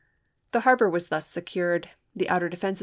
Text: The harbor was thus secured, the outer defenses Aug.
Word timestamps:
The 0.51 0.61
harbor 0.61 0.89
was 0.89 1.09
thus 1.09 1.27
secured, 1.27 1.91
the 2.15 2.27
outer 2.27 2.49
defenses 2.49 2.79
Aug. 2.79 2.79